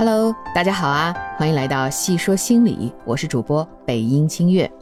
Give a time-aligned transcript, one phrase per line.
[0.00, 4.72] Hello，大家好啊，欢迎来到细说心理，我是主播北音清月。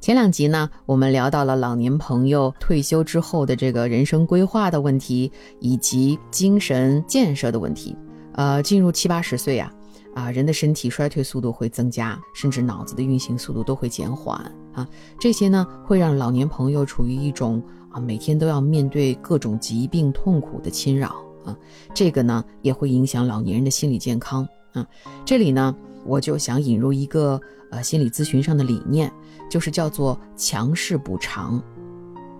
[0.00, 5.30] 前两集呢，我们聊到了老年朋友退休之后的这个人生规划的问题，
[5.60, 7.96] 以及精神建设的问题。
[8.34, 9.72] 呃，进入七八十岁呀，
[10.16, 14.36] 啊，人的身体衰退速度会增加，甚至脑子的运行速度都会减缓
[14.74, 14.84] 啊。
[15.20, 17.62] 这些呢，会让老年朋友处于一种
[17.92, 21.14] 啊，每天都要面对各种疾病痛苦的侵扰。
[21.44, 21.56] 啊，
[21.94, 24.86] 这个呢也会影响老年人的心理健康啊。
[25.24, 25.74] 这里呢，
[26.04, 29.12] 我就想引入一个呃心理咨询上的理念，
[29.50, 31.62] 就是叫做强势补偿。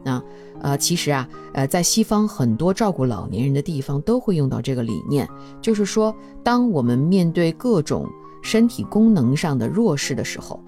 [0.05, 0.21] 那
[0.61, 5.29] 呃，其实啊，呃，在西方很多照顾老年人的地方都会用到这个理念，
[5.61, 8.09] 就是说，当我们面对各种
[8.43, 10.61] 身体功能上的弱势的时候，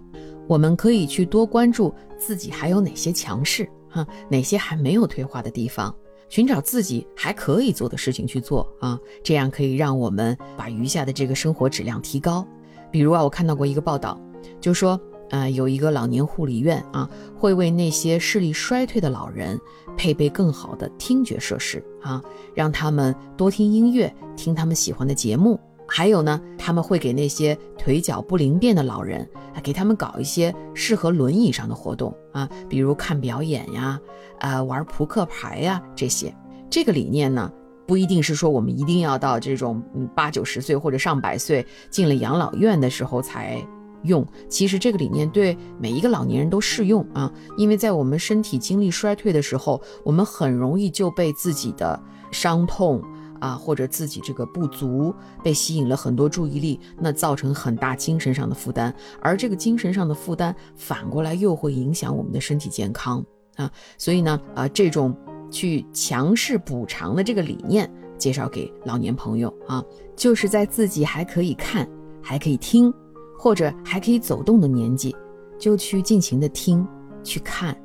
[0.46, 5.92] 我们可以去多关注自己还有哪些强势哈，哪些还没有退化的地方。
[6.34, 12.44] 寻找自己还可以做的事情去做啊，这样可以让我们把余下的这个生活质量提高。
[12.90, 14.20] 比如啊，我看到过一个报道，
[14.60, 15.00] 就说，
[15.30, 19.56] 呃，有一个老年护理院啊，会为那些视力衰退的老人
[19.96, 22.20] 配备更好的听觉设施啊，
[22.52, 25.60] 让他们多听音乐，听他们喜欢的节目。
[25.86, 29.28] 还有呢，他们会给那些腿脚不灵便的老人，
[29.62, 34.00] 给他们搞一些适合轮椅上的活动啊，比如看表演呀，
[34.44, 36.32] 呃，玩扑克牌呀这些。
[36.68, 37.50] 这个理念呢，
[37.86, 43.66] 不一定是说我们一定要到这种嗯八九十岁或者上百岁进了养老院的时候才
[44.02, 44.26] 用。
[44.46, 51.98] 其实这个理念对每一个老年人都适用啊，因为在我们身体精力衰退的时候，我们很容易就被自己的
[52.30, 53.02] 伤痛。
[53.40, 63.22] 啊，或者自己这个不足被吸引了很多注意力，那造成很大精神上的负担，而这个精神上的负担反过来又会影响我们的身体健康
[63.56, 63.70] 啊。
[63.98, 65.16] 所以呢，啊，这种
[65.50, 69.84] 去强势补偿的这个理念，介绍给老年朋友啊，
[70.16, 71.88] 就是在自己还可以看、
[72.22, 72.92] 还可以听，
[73.38, 75.14] 或者还可以走动的年纪，
[75.58, 76.86] 就去尽情的听、
[77.22, 77.76] 去看、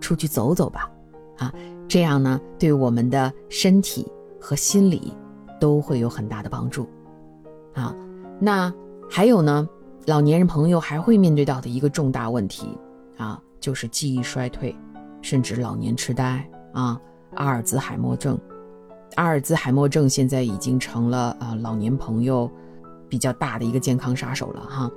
[0.00, 0.90] 出去走走吧，
[1.38, 1.52] 啊，
[1.88, 4.06] 这样呢，对我们的身体。
[4.42, 5.12] 和心理
[5.60, 6.88] 都会有很大的帮助，
[7.74, 7.94] 啊，
[8.40, 8.72] 那
[9.06, 9.68] 还有呢，
[10.06, 12.66] 老年人朋友还会面对到的一个重大问题
[13.18, 14.74] 啊，就是记忆衰退，
[15.22, 17.00] 甚至老年痴呆啊，
[17.34, 18.38] 阿尔兹海默症。
[19.16, 22.50] 阿尔兹海默症现在已经成了啊老年朋友
[23.08, 24.90] 比较大的一个健康杀手了哈。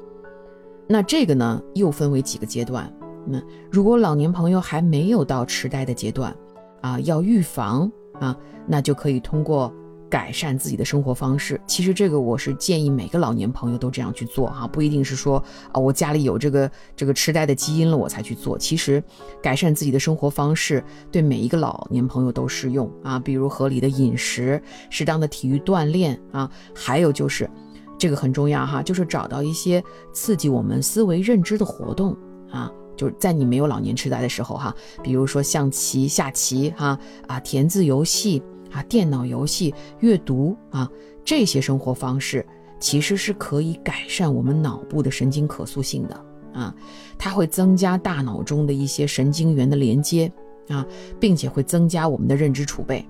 [0.87, 2.91] 那这个呢，又分为几个阶段。
[3.25, 3.41] 那
[3.71, 6.35] 如果老年朋友还没有到痴呆的阶段
[6.81, 7.91] 啊，要预防。
[8.19, 9.73] 啊，那就可以通过
[10.13, 11.59] 改善自己的生活方式。
[11.65, 18.55] 其实这个我是建议每个老年朋友都这样去做哈，不一定是说啊我家里有这个这个痴呆的基因了我才去做。
[18.55, 19.03] 其实
[19.41, 27.49] 改善自己的生活方式对每一个老年朋友都适用啊，比如合理的饮食、适当的体育锻炼啊，还有就是
[27.97, 32.15] 这个很重要哈，就是找到一些刺激我们思维认知的活动
[32.51, 32.71] 啊。
[32.95, 36.95] 就是在你没有老年痴呆的时候，哈，比如说象棋、下棋，哈
[37.27, 38.39] 啊，填字游戏
[38.73, 40.89] 啊，电脑游戏、阅读啊，
[41.23, 42.45] 这些生活方式
[42.79, 46.73] 其实是可以改善我们脑部的神经可塑性的啊，
[47.17, 50.31] 它会增加大脑中的一些神经元的连接
[50.69, 50.85] 啊，
[51.19, 53.05] 并且会增加我们的认知储备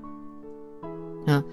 [1.25, 1.44] 啊，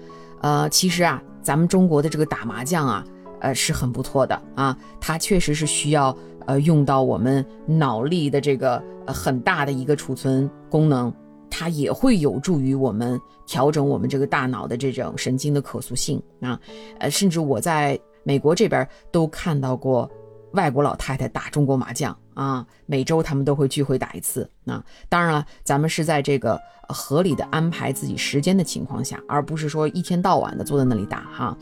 [0.41, 3.05] 呃，其实啊，咱们中国的这个打麻将啊，
[3.39, 6.15] 呃，是很不错的啊，它确实是需要。
[6.47, 11.13] 呃，用到我们脑力的这个呃很大的一个储存功能，
[11.51, 16.59] 它也会有助于我们调整我们这个大脑的这种神经的可塑性啊。
[16.97, 20.09] 呃，甚至我在美国这边都看到过
[20.53, 24.83] 外国老太太打中国麻将啊，每周他们都会聚会打一次啊。
[25.09, 31.57] 当然了，咱们是在这个合理的安排自己时间的情况下，而不是说一天到晚的坐在那里打哈。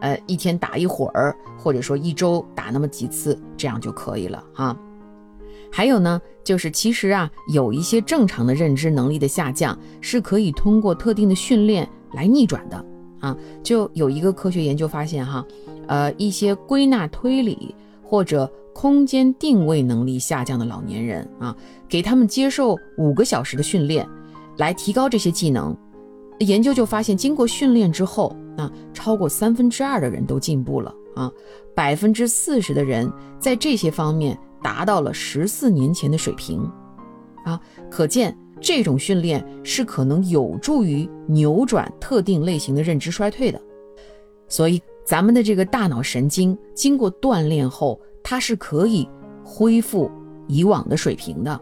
[0.00, 4.76] 呃，一天打一会儿，或者说一周打那么几次，这样就可以了哈。
[5.76, 12.86] 还有呢，就是其实啊，有一些正常的认知能力的下降是可以通过特定的训练来逆转的
[13.18, 13.36] 啊。
[13.60, 15.44] 就有一个科学研究发现哈，
[15.88, 21.56] 呃，一些归纳推理或者空间定位能力下降的老年人啊，
[21.88, 24.08] 给他们接受五个小时的训练，
[24.58, 25.76] 来提高这些技能。
[26.38, 31.28] 研究就发现，经过训练之后，啊，超过三分之二的人都进步了啊，
[31.74, 36.66] 百分之四十的人在这些方面达到了十四年前的水平，
[37.44, 43.60] 啊，可见这种训练是可能有助于扭转特定类型的认知衰退的。
[44.48, 49.06] 所以，咱们的这个大脑神经经过锻炼后，它是可以
[49.44, 50.10] 恢复
[50.48, 51.60] 以往的水平的，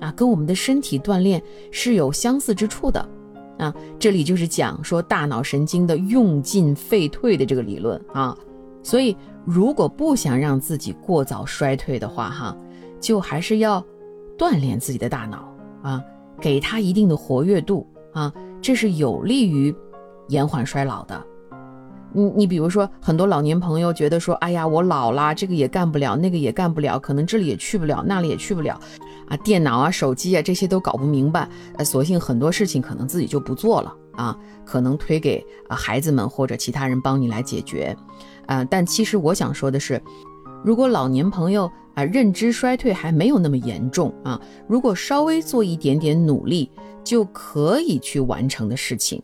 [0.00, 1.42] 啊，跟我们的身体锻炼
[1.72, 3.08] 是有相似之处的。
[3.58, 8.36] 啊，这里就是讲说大脑神经的用进废退的这个理论啊。
[8.86, 12.56] 所以，如果不想让自己过早衰退的话，哈，
[13.00, 13.84] 就还是要
[14.38, 15.52] 锻炼自己的大脑
[15.82, 16.00] 啊，
[16.40, 19.74] 给它一定的活跃度啊，这是有利于
[20.28, 21.20] 延缓衰老的。
[22.12, 28.78] 你你比如说，很多老年朋友觉得说，哎呀，我老了，这个也干不了，那个也干不了，可能这里也去不了，那里也去不了，
[29.26, 37.94] 啊，电脑啊、手机啊这些都搞不明白，呃，索性很多事情可能自己就不做了啊，可能推给啊孩子们或者其他人帮你来解决。
[38.46, 40.00] 啊，但其实我想说的是，
[40.64, 46.70] 如果老年朋友啊认知衰退还没有那么严重啊，如果稍微做一点点努力
[47.04, 49.22] 就可以去完成的事情，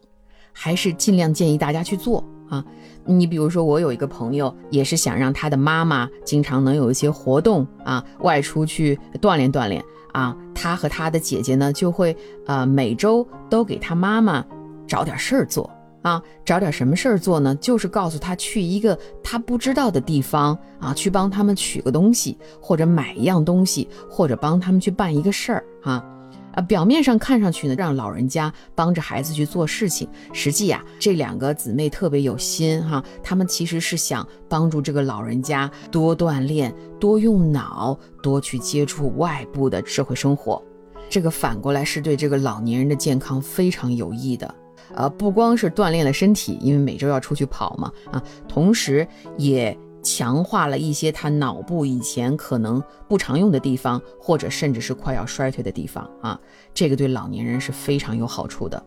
[0.52, 2.64] 还是尽量建议大家去做啊。
[3.04, 10.36] 你比如说，我有一个朋友也是想让他的妈妈经常能有一些活动啊，外出去锻炼锻炼啊。
[10.54, 12.16] 他和他的姐姐呢，就会
[12.46, 14.44] 啊每周都给他妈妈
[14.86, 15.68] 找点事儿做。
[16.02, 17.54] 啊，找点什么事儿做呢？
[17.54, 26.04] 就是告诉他去一个他不知道的地方啊，去帮他们取个东西，或者买一样东西，或者帮他们去办一个事儿啊。
[26.54, 40.62] 啊，表面上看上去呢，让老人家帮着孩子去做事情，实际呀，这两个姊妹特别有心哈，他们其实是想帮助这个老人家多锻炼、多用脑、多去接触外部的社会生活，
[41.08, 44.54] 这个反过来是对这个老年人的健康非常有益的。
[44.94, 49.06] 呃，不光是锻炼了身体，因为每周要出去跑嘛，啊，同时
[49.36, 56.38] 也强化了一些他脑部以前可能不常用的地方，或者甚至是快要衰退的地方啊，
[56.74, 58.82] 这个对老年人是非常有好处的。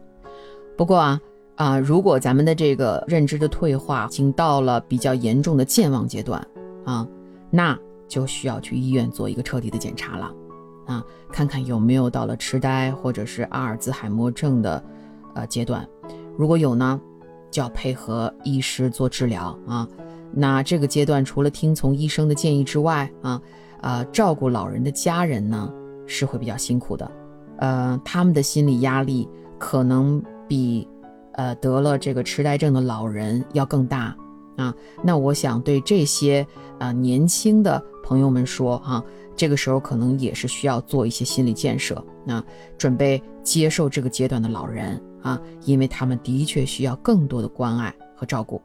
[0.78, 1.20] 不过啊
[1.56, 6.46] 啊，如果咱们的这个认知的退化已经到了比较严重的健忘阶段
[6.84, 7.08] 啊，
[7.50, 10.32] 那就需要去医院做一个彻底的检查了，
[10.86, 14.84] 啊，看看有没有到了痴呆或者是阿尔兹海默症的。
[15.36, 15.88] 呃，阶段
[16.38, 17.00] 如果有呢，
[17.52, 19.88] 就要配合医师做治疗啊。
[20.38, 23.42] 那这个阶段除了听从医生的建议之外啊，
[23.82, 25.72] 呃，照顾老人的家人呢
[26.08, 27.10] 是会比较辛苦的，
[27.58, 30.86] 呃，他们的心理压力可能比
[31.34, 34.14] 呃得了这个痴呆症的老人要更大
[34.58, 34.74] 啊。
[35.02, 36.46] 那我想对这些
[36.80, 39.02] 啊年轻的朋友们说哈，
[39.36, 42.44] 这个时候可能也是需要做一些心理建设，那
[42.78, 45.02] 准备接受这个阶段的老人。
[45.22, 48.62] 啊，因为他们的确需要更多的关爱和照顾。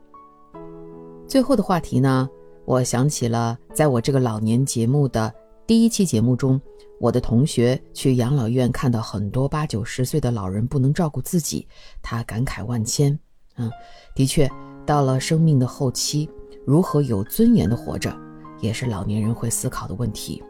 [1.27, 2.29] 最后的话题呢，
[2.67, 5.33] 我想起了在我这个老年节目的
[5.67, 6.61] 第一期节目中，
[7.01, 11.67] 我的同学去养老院看到很多八九十岁的老人不能照顾自己，
[12.03, 13.19] 他感慨万千。
[13.57, 13.71] 嗯，
[14.15, 14.47] 的确，
[14.85, 16.29] 到了生命的后期，
[16.67, 18.15] 如何有尊严的活着，
[18.61, 20.43] 也是老年人会思考的问题。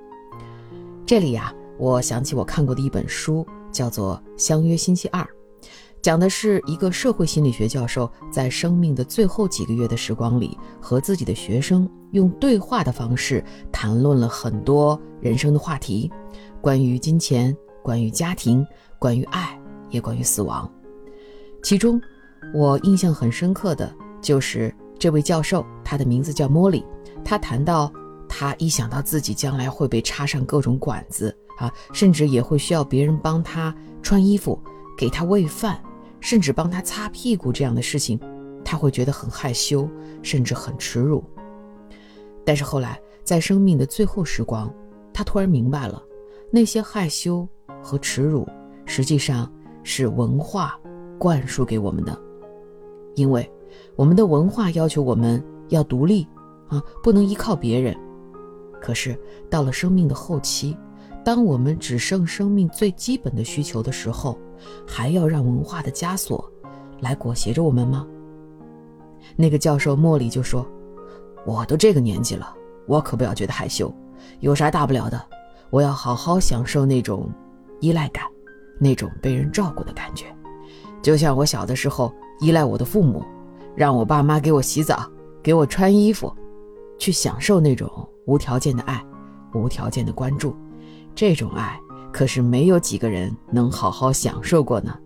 [1.11, 5.21] 这里呀，我想起我看过的一本书，叫做《相约星期二》。
[6.01, 16.09] 讲的是一个社会心理学教授在生命的最后几个月的时光里，和自己的学生用对话的方式谈论了很多人生的话题，
[16.61, 18.65] 关于金钱，关于家庭，
[18.97, 20.73] 关于爱，也关于死亡。
[21.61, 22.01] 其中，
[22.55, 23.93] 我印象很深刻的
[24.23, 26.87] 就是这位教授，他的名字叫莫里。
[27.25, 27.93] 他谈到，
[28.31, 34.59] 他一想到自己将来会被插上各种管子啊，甚至也会需要别人帮他穿衣服，
[34.97, 35.83] 给他喂饭。
[36.23, 38.21] 甚至帮他擦屁股这样的事情，
[38.63, 39.89] 他会觉得很害羞，
[40.23, 41.25] 甚至很耻辱。
[42.45, 44.71] 但是后来，在生命的最后时光，
[45.15, 46.03] 他突然明白了，
[46.51, 47.49] 那些害羞
[47.83, 48.47] 和耻辱，
[48.85, 49.51] 实际上
[49.83, 50.79] 是文化
[51.19, 52.15] 灌输给我们的。
[53.15, 53.51] 因为
[53.97, 56.29] 我们的文化要求我们要独立
[56.69, 57.97] 啊，不能依靠别人。
[58.81, 59.19] 可是
[59.49, 60.77] 到了生命的后期，
[61.25, 64.39] 当我们只剩生命最基本的需求的时候，
[64.87, 66.51] 还要让文化的枷锁
[67.01, 68.07] 来裹挟着我们吗？
[69.37, 70.67] 那个教授莫里就说
[71.47, 72.55] ：“我都这个年纪了，
[72.87, 73.93] 我可不要觉得害羞，
[74.41, 75.21] 有啥大不了的？
[75.71, 77.31] 我要好好享受那种
[77.81, 78.25] 依赖感，
[78.79, 80.25] 那种被人照顾的感觉。
[81.01, 83.25] 就像我小的时候依赖我的父母，
[83.77, 85.09] 让我爸妈给我洗澡，
[85.43, 86.35] 给我穿衣服，
[87.01, 87.91] 去享受那种
[88.27, 89.05] 无条件的爱，
[89.55, 90.55] 无条件的关注。
[91.17, 91.77] 这种爱。”
[92.13, 94.99] 可是没有几个人能好好享受过呢。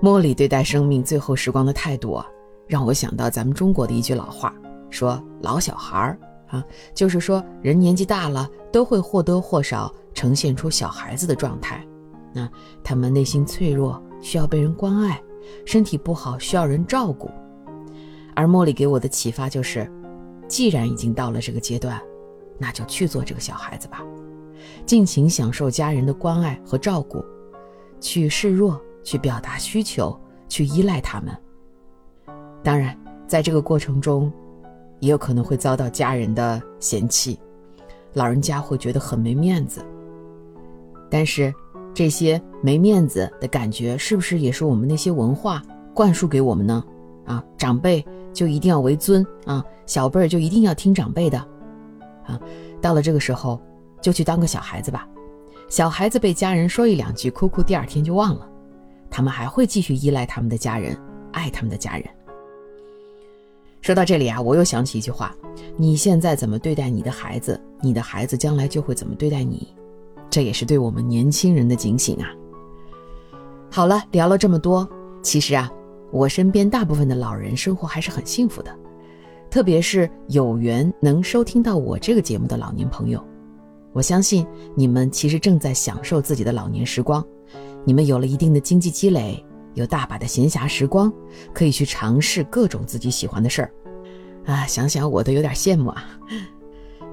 [0.00, 2.26] 莫里对待生命最后时光的态度啊，
[2.66, 4.52] 让我想到咱们中国的一句老话，
[4.90, 6.18] 说“老小孩儿”
[6.50, 11.86] 啊，就是说人年纪大了都会或多或少呈现出小孩子的状态。
[12.32, 12.50] 那
[12.82, 15.22] 他们内心脆弱，需要被人关爱；
[15.64, 17.30] 身体不好，需要人照顾。
[18.38, 19.90] 而茉莉给我的启发就是，
[20.46, 22.00] 既然已经到了这个阶段，
[22.56, 24.00] 那就去做这个小孩子吧。
[24.86, 27.20] 尽情享受家人的关爱和照顾，
[27.98, 30.16] 去示弱、去表达需求、
[30.48, 31.36] 去依赖他们。
[32.62, 34.32] 当然，在这个过程中，
[35.00, 37.36] 也有可能会遭到家人的嫌弃，
[38.12, 39.84] 老人家会觉得很没面子。
[41.10, 41.52] 但是，
[41.92, 45.60] 这些没面子的感觉，是不是也是我们那些文化
[45.92, 46.84] 灌输给我们呢？
[47.26, 51.38] 啊，长辈就一定要为尊啊，小辈儿就一定要听长辈的，
[52.24, 52.38] 啊，
[52.80, 53.60] 到了这个时候，
[54.00, 55.08] 就去当个小孩子吧。
[55.68, 58.48] 小孩子被家人说一两句，哭哭，第二天就忘了，
[59.10, 60.96] 他们还会继续依赖他们的家人，
[61.32, 62.04] 爱他们的家人。
[63.80, 65.34] 说到这里啊，我又想起一句话：
[65.76, 69.68] 你现在怎么对待你的孩子，你的孩子将来就会怎么对待你。
[70.30, 72.28] 这也是对我们年轻人的警醒啊。
[73.70, 74.88] 好了，聊了这么多，
[75.22, 75.70] 其实啊。
[76.10, 78.74] 我身边大部分的老人生活还是很幸福的，
[79.50, 83.22] 特别是有缘能收听到我这个节目的老年朋友，
[83.92, 87.24] 我相信你们其实正在享受自己的老年时光，
[87.84, 91.12] 你们有了一定的经济积累，有大把的闲暇时光，
[91.52, 93.70] 可以去尝试各种自己喜欢的事儿，
[94.46, 96.04] 啊，想想我都有点羡慕啊。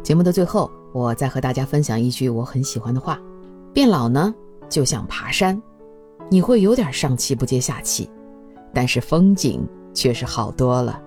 [0.04, 3.20] 节目的最后，我再和大家分享一句我很喜欢的话：
[3.74, 4.34] 变老呢，
[4.70, 5.62] 就像爬山，
[6.30, 8.10] 你会有点上气不接下气。
[8.75, 11.01] 但是风景却是好多了。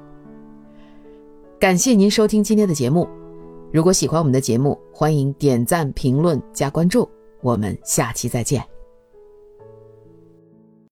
[1.60, 3.06] 感谢您收听今天的节目，
[3.70, 7.06] 如果喜欢我们的节目，欢迎点赞、评论、加关注，
[7.42, 8.77] 我们下期再见。